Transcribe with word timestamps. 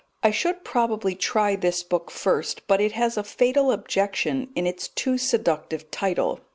I 0.23 0.31
should 0.31 0.63
probably 0.63 1.13
try 1.13 1.55
this 1.55 1.83
book 1.83 2.09
first, 2.09 2.65
but 2.67 2.81
it 2.81 2.93
has 2.93 3.17
a 3.17 3.23
fatal 3.23 3.71
objection 3.71 4.49
in 4.55 4.65
its 4.65 4.87
too 4.87 5.19
seductive 5.19 5.91
title. 5.91 6.39